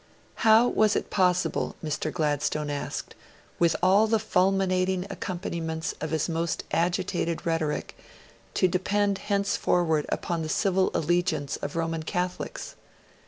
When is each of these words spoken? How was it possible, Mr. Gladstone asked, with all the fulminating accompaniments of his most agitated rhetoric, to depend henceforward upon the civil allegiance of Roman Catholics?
How 0.37 0.67
was 0.67 0.95
it 0.95 1.11
possible, 1.11 1.75
Mr. 1.85 2.11
Gladstone 2.11 2.71
asked, 2.71 3.13
with 3.59 3.75
all 3.83 4.07
the 4.07 4.17
fulminating 4.17 5.05
accompaniments 5.11 5.93
of 6.01 6.09
his 6.09 6.27
most 6.27 6.63
agitated 6.71 7.45
rhetoric, 7.45 7.95
to 8.55 8.67
depend 8.67 9.19
henceforward 9.19 10.07
upon 10.09 10.41
the 10.41 10.49
civil 10.49 10.89
allegiance 10.95 11.57
of 11.57 11.75
Roman 11.75 12.01
Catholics? 12.01 12.73